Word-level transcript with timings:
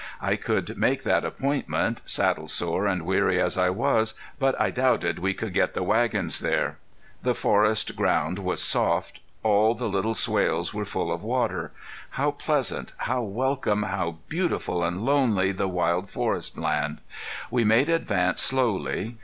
I 0.19 0.35
could 0.35 0.79
make 0.79 1.03
that 1.03 1.23
appointment, 1.23 2.01
saddle 2.05 2.47
sore 2.47 2.87
and 2.87 3.05
weary 3.05 3.39
as 3.39 3.55
I 3.55 3.69
was, 3.69 4.15
but 4.39 4.59
I 4.59 4.71
doubted 4.71 5.19
we 5.19 5.35
could 5.35 5.53
get 5.53 5.75
the 5.75 5.83
wagons 5.83 6.39
there. 6.39 6.79
The 7.21 7.35
forest 7.35 7.95
ground 7.95 8.39
was 8.39 8.63
soft. 8.63 9.19
All 9.43 9.75
the 9.75 9.87
little 9.87 10.15
swales 10.15 10.73
were 10.73 10.85
full 10.85 11.11
of 11.11 11.21
water. 11.21 11.71
How 12.17 12.31
pleasant, 12.31 12.93
how 12.97 13.21
welcome, 13.21 13.83
how 13.83 14.17
beautiful 14.27 14.83
and 14.83 15.05
lonely 15.05 15.51
the 15.51 15.67
wild 15.67 16.09
forestland! 16.09 17.01
We 17.51 17.63
made 17.63 17.87
advance 17.87 18.41
slowly. 18.41 19.17